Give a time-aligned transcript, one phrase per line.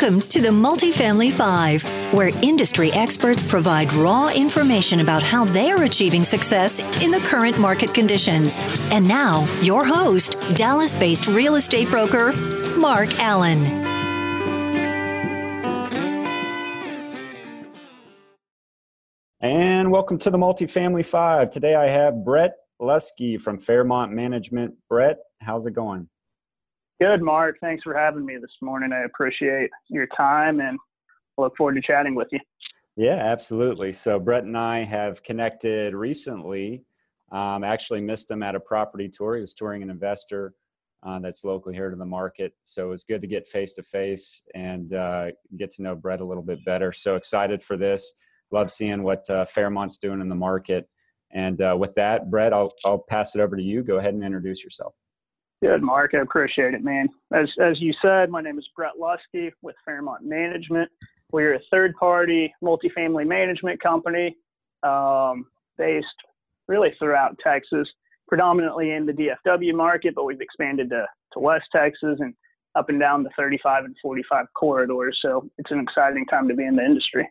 [0.00, 1.82] Welcome to the Multifamily Five,
[2.14, 7.58] where industry experts provide raw information about how they are achieving success in the current
[7.58, 8.60] market conditions.
[8.90, 12.32] And now, your host, Dallas based real estate broker,
[12.78, 13.66] Mark Allen.
[19.42, 21.50] And welcome to the Multifamily Five.
[21.50, 24.76] Today I have Brett Luskey from Fairmont Management.
[24.88, 26.08] Brett, how's it going?
[27.00, 27.56] Good, Mark.
[27.60, 28.92] Thanks for having me this morning.
[28.92, 30.78] I appreciate your time and
[31.38, 32.40] look forward to chatting with you.
[32.94, 33.92] Yeah, absolutely.
[33.92, 36.84] So, Brett and I have connected recently.
[37.32, 39.36] Um, actually, missed him at a property tour.
[39.36, 40.52] He was touring an investor
[41.02, 42.52] uh, that's local here to the market.
[42.64, 46.20] So, it was good to get face to face and uh, get to know Brett
[46.20, 46.92] a little bit better.
[46.92, 48.12] So, excited for this.
[48.50, 50.86] Love seeing what uh, Fairmont's doing in the market.
[51.30, 53.82] And uh, with that, Brett, I'll, I'll pass it over to you.
[53.82, 54.94] Go ahead and introduce yourself.
[55.62, 56.12] Good, Mark.
[56.14, 57.08] I appreciate it, man.
[57.34, 60.90] As as you said, my name is Brett Luskey with Fairmont Management.
[61.32, 64.36] We're a third-party multifamily management company
[64.82, 66.06] um, based
[66.66, 67.86] really throughout Texas,
[68.26, 72.34] predominantly in the DFW market, but we've expanded to, to West Texas and
[72.74, 75.18] up and down the 35 and 45 corridors.
[75.20, 77.28] So it's an exciting time to be in the industry.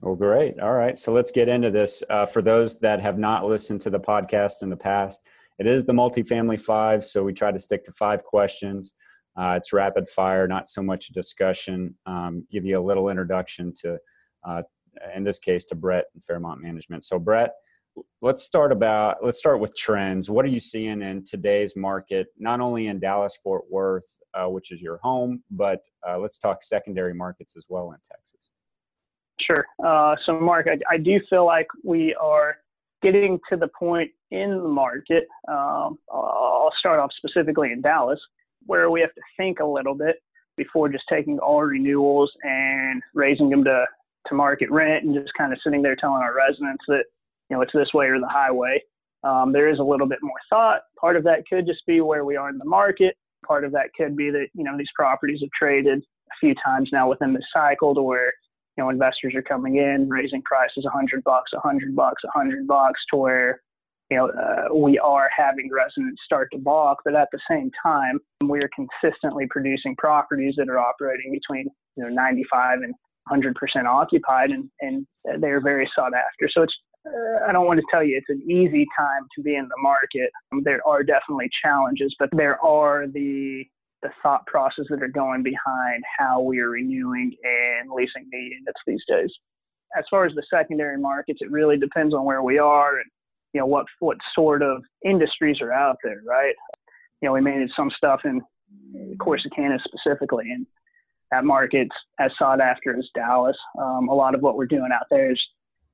[0.00, 0.60] Well, great.
[0.60, 0.96] All right.
[0.96, 2.04] So let's get into this.
[2.08, 5.20] Uh, for those that have not listened to the podcast in the past,
[5.58, 8.94] it is the multifamily five, so we try to stick to five questions.
[9.36, 11.94] Uh, it's rapid fire, not so much a discussion.
[12.06, 13.98] Um, give you a little introduction to,
[14.46, 14.62] uh,
[15.14, 17.04] in this case, to Brett and Fairmont Management.
[17.04, 17.52] So, Brett,
[18.20, 20.28] let's start about let's start with trends.
[20.30, 24.72] What are you seeing in today's market, not only in Dallas Fort Worth, uh, which
[24.72, 28.52] is your home, but uh, let's talk secondary markets as well in Texas.
[29.40, 29.64] Sure.
[29.84, 32.56] Uh, so, Mark, I, I do feel like we are
[33.02, 38.20] getting to the point in the market, um, I'll start off specifically in Dallas,
[38.66, 40.16] where we have to think a little bit
[40.56, 43.84] before just taking all renewals and raising them to,
[44.26, 47.04] to market rent and just kind of sitting there telling our residents that,
[47.48, 48.82] you know, it's this way or the highway.
[49.24, 50.82] Um, there is a little bit more thought.
[51.00, 53.16] Part of that could just be where we are in the market.
[53.46, 56.90] Part of that could be that, you know, these properties have traded a few times
[56.92, 58.32] now within this cycle to where
[58.76, 62.30] you know investors are coming in raising prices a hundred bucks a hundred bucks a
[62.30, 63.60] hundred bucks to where
[64.10, 68.18] you know uh, we are having residents start to balk but at the same time
[68.44, 72.94] we are consistently producing properties that are operating between you know 95 and
[73.30, 73.52] 100%
[73.84, 75.06] occupied and, and
[75.40, 76.74] they're very sought after so it's
[77.06, 79.82] uh, I don't want to tell you it's an easy time to be in the
[79.82, 80.30] market.
[80.62, 83.64] There are definitely challenges, but there are the
[84.02, 88.78] the thought process that are going behind how we are renewing and leasing the units
[88.86, 89.30] these days.
[89.96, 93.06] As far as the secondary markets, it really depends on where we are and
[93.52, 96.54] you know what what sort of industries are out there, right?
[97.20, 98.40] You know, we manage some stuff in
[99.16, 100.66] Corsicana specifically, and
[101.30, 103.56] that market's as sought after as Dallas.
[103.80, 105.40] Um, a lot of what we're doing out there is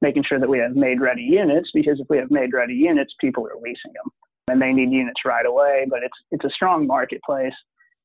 [0.01, 3.15] making sure that we have made ready units because if we have made ready units,
[3.21, 4.13] people are leasing them
[4.49, 5.87] and they need units right away.
[5.89, 7.55] But it's it's a strong marketplace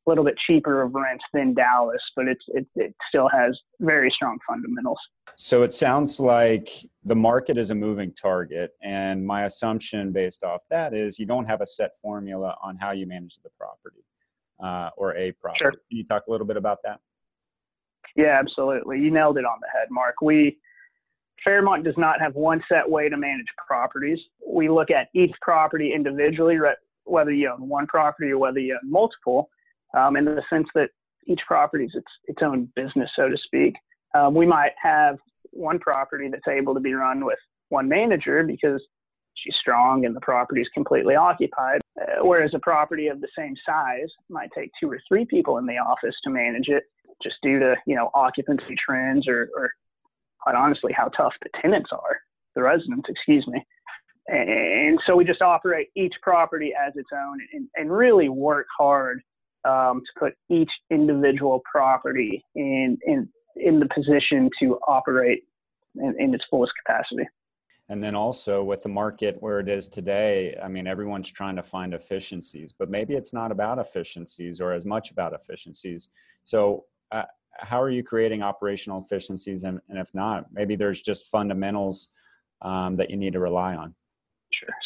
[0.09, 4.38] little bit cheaper of rents than Dallas, but it's it, it still has very strong
[4.47, 5.00] fundamentals.
[5.38, 6.70] So it sounds like
[7.06, 11.46] the market is a moving target, and my assumption based off that is you don't
[11.46, 14.03] have a set formula on how you manage the property
[14.62, 15.59] uh, or a property.
[15.62, 15.72] Sure.
[15.72, 17.00] Can you talk a little bit about that?
[18.16, 19.00] Yeah, absolutely.
[19.00, 20.16] You nailed it on the head, Mark.
[20.22, 20.58] We
[21.44, 24.20] Fairmont does not have one set way to manage properties.
[24.46, 26.58] We look at each property individually,
[27.06, 29.50] whether you own one property or whether you own multiple,
[29.98, 30.90] um, in the sense that
[31.28, 33.76] each property is its, its own business, so to speak.
[34.16, 35.18] Um, we might have
[35.52, 37.38] one property that's able to be run with
[37.70, 38.82] one manager because
[39.36, 43.54] she's strong and the property is completely occupied, uh, whereas a property of the same
[43.66, 46.84] size might take two or three people in the office to manage it,
[47.22, 49.72] just due to you know occupancy trends or, or
[50.42, 52.18] quite honestly how tough the tenants are,
[52.56, 53.64] the residents, excuse me.
[54.28, 59.22] And so we just operate each property as its own and, and really work hard
[59.66, 65.44] um, to put each individual property in in in the position to operate
[65.96, 67.28] in, in its fullest capacity.
[67.90, 71.64] And then also with the market where it is today, I mean, everyone's trying to
[71.64, 76.09] find efficiencies, but maybe it's not about efficiencies or as much about efficiencies.
[76.44, 77.23] So, uh,
[77.58, 79.64] how are you creating operational efficiencies?
[79.64, 82.09] And, and, if not, maybe there's just fundamentals
[82.61, 83.96] um, that you need to rely on.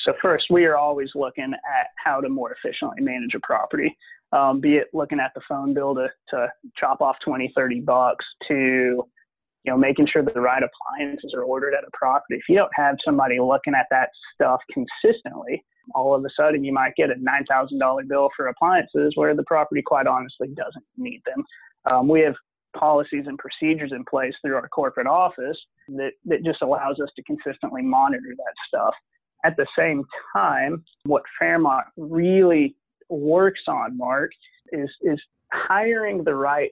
[0.03, 3.95] So, first, we are always looking at how to more efficiently manage a property
[4.33, 8.25] um, be it looking at the phone bill to, to chop off 20, 30 bucks
[8.47, 12.35] to, you know, making sure that the right appliances are ordered at a property.
[12.35, 15.63] If you don't have somebody looking at that stuff consistently,
[15.93, 19.83] all of a sudden you might get a $9,000 bill for appliances where the property
[19.85, 21.43] quite honestly doesn't need them.
[21.91, 22.35] Um, we have
[22.75, 25.57] policies and procedures in place through our corporate office
[25.89, 28.95] that, that just allows us to consistently monitor that stuff.
[29.43, 30.05] At the same
[30.35, 32.75] time, what Fairmont really
[33.09, 34.31] works on, Mark,
[34.71, 35.19] is, is
[35.51, 36.71] hiring the right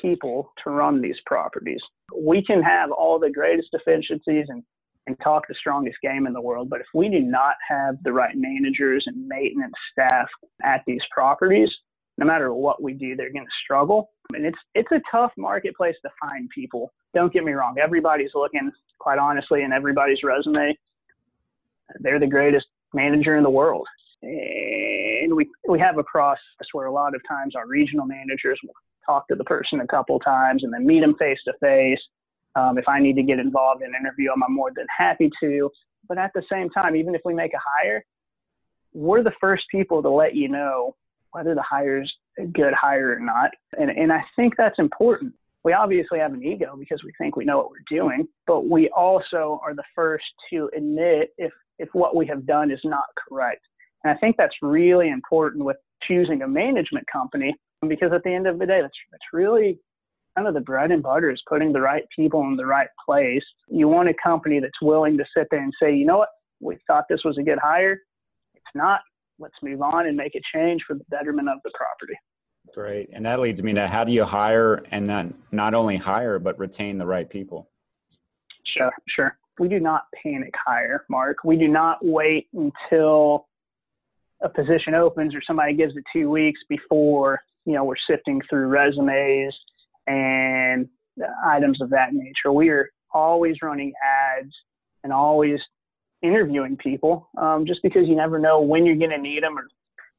[0.00, 1.80] people to run these properties.
[2.16, 4.62] We can have all the greatest efficiencies and,
[5.06, 8.12] and talk the strongest game in the world, but if we do not have the
[8.12, 10.28] right managers and maintenance staff
[10.64, 11.70] at these properties,
[12.18, 14.10] no matter what we do, they're going to struggle.
[14.34, 16.92] And it's it's a tough marketplace to find people.
[17.14, 20.76] Don't get me wrong; everybody's looking, quite honestly, in everybody's resume.
[22.00, 23.86] They're the greatest manager in the world,
[24.22, 28.74] and we we have a process where a lot of times our regional managers will
[29.06, 32.00] talk to the person a couple times and then meet them face to face.
[32.54, 35.70] Um, if I need to get involved in an interview, I'm more than happy to.
[36.08, 38.04] But at the same time, even if we make a hire,
[38.92, 40.94] we're the first people to let you know
[41.32, 43.50] whether the hire's a good hire or not.
[43.78, 45.32] And, and I think that's important.
[45.64, 48.90] We obviously have an ego because we think we know what we're doing, but we
[48.90, 53.60] also are the first to admit if, if what we have done is not correct.
[54.04, 57.54] And I think that's really important with choosing a management company
[57.88, 59.78] because at the end of the day, that's, that's really
[60.36, 63.44] kind of the bread and butter is putting the right people in the right place.
[63.68, 66.30] You want a company that's willing to sit there and say, you know what,
[66.60, 68.00] we thought this was a good hire.
[68.54, 69.00] It's not
[69.38, 72.14] let's move on and make a change for the betterment of the property.
[72.72, 73.10] Great.
[73.12, 76.58] And that leads me to how do you hire and then not only hire, but
[76.58, 77.68] retain the right people?
[78.64, 79.36] Sure, sure.
[79.58, 81.38] We do not panic hire, Mark.
[81.44, 83.46] We do not wait until
[84.42, 88.66] a position opens or somebody gives it two weeks before, you know, we're sifting through
[88.66, 89.56] resumes
[90.06, 90.88] and
[91.46, 92.52] items of that nature.
[92.52, 94.52] We are always running ads
[95.04, 95.60] and always
[96.22, 99.66] interviewing people um, just because you never know when you're going to need them or,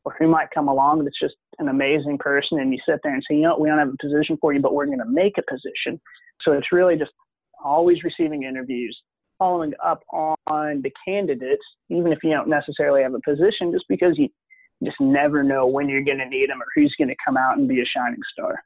[0.05, 3.23] or who might come along that's just an amazing person and you sit there and
[3.27, 5.37] say, you know, we don't have a position for you, but we're going to make
[5.37, 5.99] a position.
[6.41, 7.11] So it's really just
[7.63, 8.97] always receiving interviews,
[9.37, 14.17] following up on the candidates, even if you don't necessarily have a position, just because
[14.17, 14.29] you
[14.83, 17.57] just never know when you're going to need them or who's going to come out
[17.57, 18.63] and be a shining star.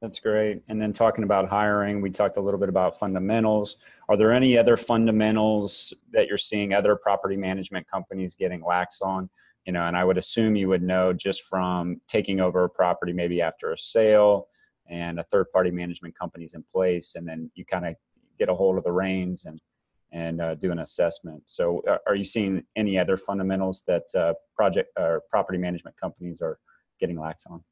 [0.00, 0.62] That's great.
[0.68, 3.76] And then talking about hiring, we talked a little bit about fundamentals.
[4.08, 9.28] Are there any other fundamentals that you're seeing other property management companies getting lax on?
[9.66, 13.12] You know, and I would assume you would know just from taking over a property
[13.12, 14.48] maybe after a sale
[14.88, 17.94] and a third party management company's in place, and then you kind of
[18.38, 19.60] get a hold of the reins and
[20.12, 21.42] and uh, do an assessment.
[21.46, 26.40] So, uh, are you seeing any other fundamentals that uh, project or property management companies
[26.40, 26.58] are
[27.00, 27.62] getting lax on?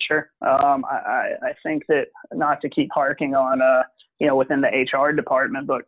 [0.00, 0.30] Sure.
[0.40, 3.82] Um, I, I think that not to keep harking on, uh,
[4.18, 5.82] you know, within the HR department, but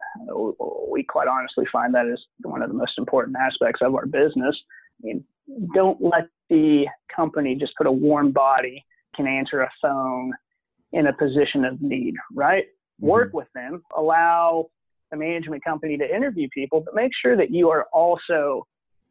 [0.88, 4.56] we quite honestly find that is one of the most important aspects of our business.
[5.02, 5.24] I mean,
[5.74, 8.84] don't let the company just put a warm body
[9.14, 10.32] can answer a phone
[10.92, 12.64] in a position of need, right?
[12.64, 13.06] Mm-hmm.
[13.06, 14.66] Work with them, allow
[15.16, 18.66] management company to interview people, but make sure that you are also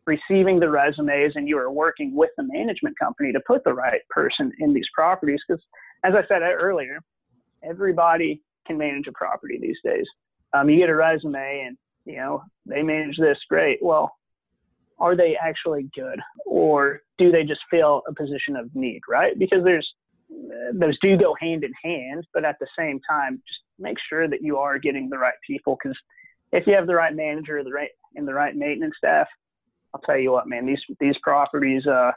[0.06, 4.02] receiving the resumes and you are working with the management company to put the right
[4.10, 5.40] person in these properties.
[5.48, 5.64] Because,
[6.04, 7.00] as I said earlier,
[7.64, 10.06] everybody can manage a property these days.
[10.54, 13.80] Um, you get a resume and you know they manage this great.
[13.82, 14.12] Well,
[15.00, 19.02] are they actually good, or do they just fill a position of need?
[19.10, 19.38] Right?
[19.38, 19.88] Because there's
[20.74, 24.42] those do go hand in hand, but at the same time, just make sure that
[24.42, 25.78] you are getting the right people.
[25.82, 25.98] Because
[26.52, 29.28] if you have the right manager, the right and the right maintenance staff,
[29.94, 32.12] I'll tell you what, man, these these properties uh,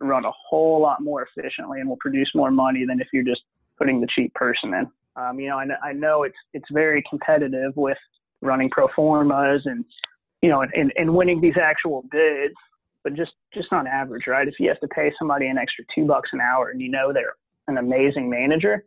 [0.00, 3.42] run a whole lot more efficiently and will produce more money than if you're just
[3.78, 4.86] putting the cheap person in.
[5.16, 7.98] Um, you know, I, I know it's it's very competitive with
[8.40, 9.84] running pro formas and
[10.42, 12.54] you know, and, and winning these actual bids,
[13.02, 14.46] but just just on average, right?
[14.46, 17.12] If you have to pay somebody an extra two bucks an hour and you know
[17.12, 17.34] they're
[17.66, 18.84] an amazing manager,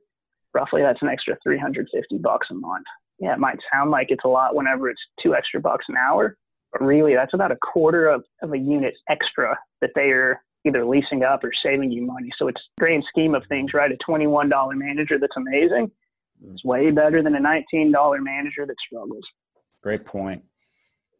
[0.53, 2.86] roughly that's an extra 350 bucks a month.
[3.20, 6.38] Yeah, it might sound like it's a lot whenever it's two extra bucks an hour,
[6.72, 10.86] but really that's about a quarter of, of a unit extra that they are either
[10.86, 12.29] leasing up or saving you money.
[12.38, 13.91] So it's grand scheme of things, right?
[13.91, 15.91] A $21 manager that's amazing
[16.53, 19.24] is way better than a $19 manager that struggles.
[19.84, 20.43] Great point.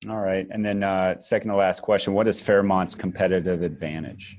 [0.10, 0.48] All right.
[0.50, 4.38] And then uh, second to last question, what is Fairmont's competitive advantage?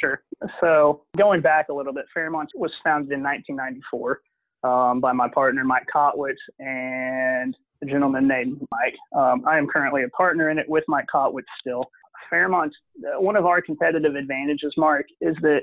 [0.00, 0.22] Sure.
[0.60, 4.20] So going back a little bit, Fairmont was founded in 1994
[4.64, 8.96] um, by my partner, Mike Kotwitz, and a gentleman named Mike.
[9.16, 11.84] Um, I am currently a partner in it with Mike Kotwitz still.
[12.30, 12.74] Fairmont,
[13.04, 15.62] uh, one of our competitive advantages, Mark, is that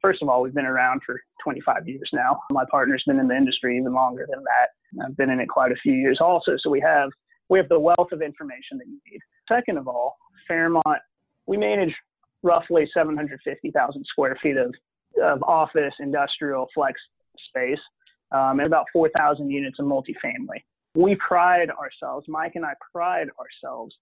[0.00, 2.40] first of all, we've been around for 25 years now.
[2.52, 5.04] My partner's been in the industry even longer than that.
[5.04, 6.56] I've been in it quite a few years also.
[6.58, 7.10] So we have
[7.48, 9.18] we have the wealth of information that you need.
[9.48, 11.00] Second of all, Fairmont,
[11.46, 11.92] we manage
[12.42, 14.74] roughly 750,000 square feet of,
[15.22, 17.00] of office, industrial, flex
[17.48, 17.80] space
[18.32, 20.62] um, and about 4,000 units of multifamily.
[20.94, 23.94] We pride ourselves, Mike and I pride ourselves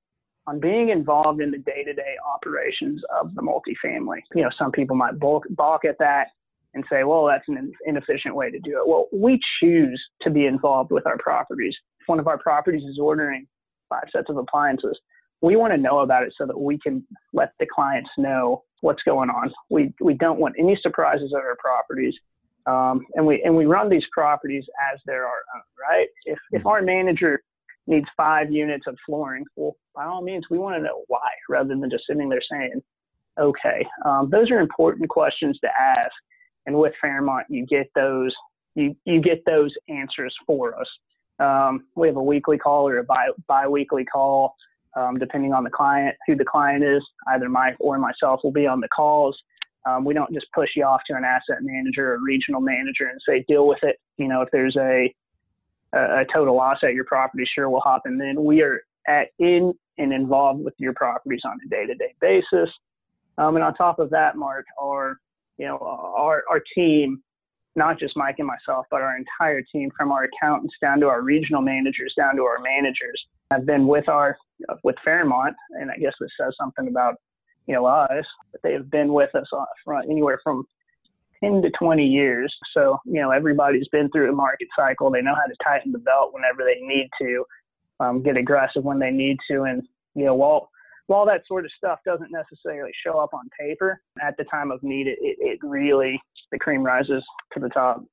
[0.47, 4.21] on being involved in the day-to-day operations of the multifamily.
[4.35, 6.29] You know, some people might balk, balk at that
[6.75, 8.89] and say, well, that's an inefficient way to do it.
[8.89, 11.75] Well, we choose to be involved with our properties.
[12.01, 13.47] If one of our properties is ordering
[13.91, 14.99] five sets of appliances,
[15.41, 19.03] we want to know about it so that we can let the clients know what's
[19.03, 19.53] going on.
[19.71, 22.15] We, we don't want any surprises at our properties.
[22.67, 26.09] Um, and we and we run these properties as they're our own, right?
[26.27, 27.43] If if our manager
[27.87, 31.75] needs five units of flooring, well, by all means, we want to know why, rather
[31.75, 32.83] than just sitting there saying,
[33.41, 33.87] okay.
[34.05, 36.13] Um, those are important questions to ask,
[36.67, 38.35] and with Fairmont, you get those
[38.75, 40.89] you you get those answers for us.
[41.39, 44.55] Um, we have a weekly call or a bi bi-weekly call,
[44.97, 47.03] um, depending on the client, who the client is.
[47.29, 49.39] Either Mike or myself will be on the calls.
[49.87, 53.21] Um, we don't just push you off to an asset manager or regional manager and
[53.27, 54.01] say deal with it.
[54.17, 55.15] You know, if there's a
[55.95, 58.19] a, total loss at your property, sure we'll hop in.
[58.19, 62.71] Then we are at in and involved with your properties on a day-to-day basis.
[63.39, 65.19] Um, and on top of that, Mark, our
[65.57, 67.23] you know our our team,
[67.77, 71.23] not just Mike and myself, but our entire team, from our accountants down to our
[71.23, 74.37] regional managers, down to our managers, have been with our
[74.83, 77.17] with Fairmont, and I guess this says something about
[77.67, 79.49] you know us, but they have been with us
[79.85, 80.65] for anywhere from
[81.43, 82.55] 10 to 20 years.
[82.75, 85.11] So, you know, everybody's been through a market cycle.
[85.11, 87.45] They know how to tighten the belt whenever they need to,
[88.01, 89.63] um, get aggressive when they need to.
[89.63, 89.83] And,
[90.15, 90.71] you know, while,
[91.07, 94.83] while that sort of stuff doesn't necessarily show up on paper, at the time of
[94.83, 96.21] need, it, it really,
[96.53, 98.05] the cream rises to the top.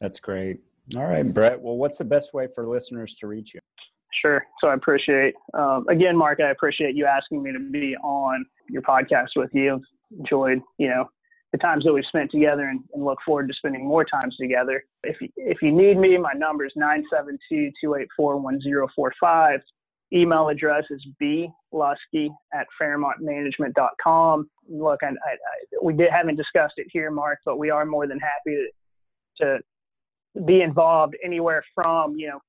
[0.00, 0.60] That's great.
[0.96, 1.60] All right, Brett.
[1.60, 3.60] Well, what's the best way for listeners to reach you?
[4.22, 4.44] Sure.
[4.60, 8.82] So I appreciate, um, again, Mark, I appreciate you asking me to be on your
[8.82, 9.80] podcast with you.
[10.18, 11.08] Enjoyed, you know,
[11.52, 14.84] the times that we've spent together and, and look forward to spending more times together.
[15.04, 16.72] If you, if you need me, my number is
[18.20, 19.60] 972-284-1045.
[20.12, 24.50] Email address is bluskey at fairmontmanagement.com.
[24.68, 25.36] Look, I, I, I,
[25.82, 28.66] we did, haven't discussed it here, Mark, but we are more than happy
[29.38, 29.60] to, to
[30.44, 32.40] be involved anywhere from, you know,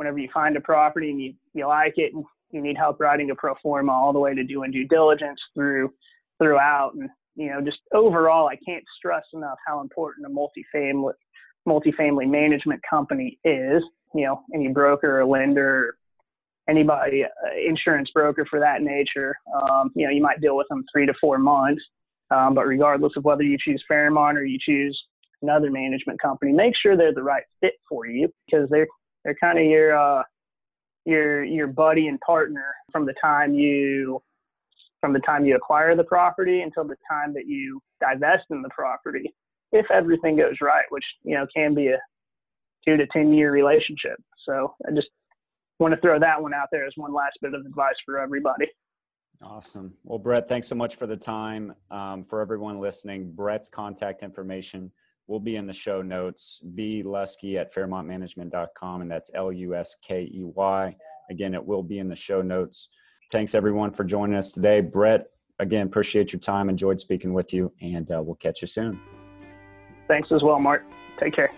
[0.00, 3.30] whenever you find a property and you, you like it and you need help writing
[3.32, 5.92] a pro forma all the way to doing due diligence through
[6.38, 11.12] throughout and you know just overall I can't stress enough how important a multifamily
[11.68, 13.84] multifamily management company is.
[14.14, 15.98] You know any broker or lender
[16.66, 17.28] anybody uh,
[17.62, 21.14] insurance broker for that nature um, you know you might deal with them three to
[21.20, 21.82] four months.
[22.30, 24.98] Um, but regardless of whether you choose Fairmont or you choose
[25.42, 28.86] another management company make sure they're the right fit for you because they're
[29.24, 30.22] they're kind of your uh,
[31.04, 34.22] your your buddy and partner from the time you
[35.00, 38.68] from the time you acquire the property until the time that you divest in the
[38.68, 39.32] property,
[39.72, 41.98] if everything goes right, which you know can be a
[42.86, 44.16] two to ten year relationship.
[44.46, 45.08] So I just
[45.78, 48.66] want to throw that one out there as one last bit of advice for everybody.
[49.42, 49.94] Awesome.
[50.04, 51.74] Well, Brett, thanks so much for the time.
[51.90, 54.92] Um, for everyone listening, Brett's contact information
[55.30, 56.60] will be in the show notes.
[56.74, 60.96] B Luskey at fairmontmanagement.com, and that's L U S K E Y.
[61.30, 62.88] Again, it will be in the show notes.
[63.30, 64.80] Thanks everyone for joining us today.
[64.80, 65.28] Brett,
[65.60, 66.68] again, appreciate your time.
[66.68, 69.00] Enjoyed speaking with you, and uh, we'll catch you soon.
[70.08, 70.82] Thanks as well, Mark.
[71.20, 71.52] Take care.